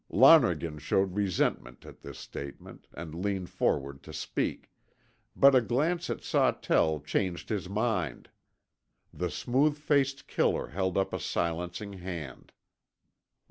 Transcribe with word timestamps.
Lonergan 0.09 0.79
showed 0.79 1.13
resentment 1.13 1.85
at 1.85 2.01
this 2.01 2.17
statement, 2.17 2.87
and 2.91 3.23
leaned 3.23 3.51
forward 3.51 4.01
to 4.01 4.11
speak, 4.11 4.71
but 5.35 5.53
a 5.53 5.61
glance 5.61 6.09
at 6.09 6.23
Sawtell 6.23 6.99
changed 7.01 7.49
his 7.49 7.69
mind. 7.69 8.31
The 9.13 9.29
smooth 9.29 9.77
faced 9.77 10.27
killer 10.27 10.69
held 10.69 10.97
up 10.97 11.13
a 11.13 11.19
silencing 11.19 11.93
hand. 11.93 12.51